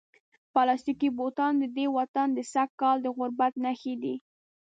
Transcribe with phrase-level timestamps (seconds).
[0.53, 4.15] پلاستیکي بوټان د دې وطن د سږکال د غربت نښې دي.